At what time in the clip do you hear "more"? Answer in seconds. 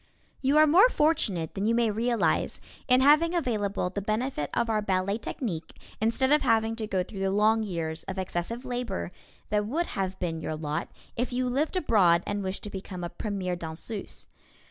0.65-0.89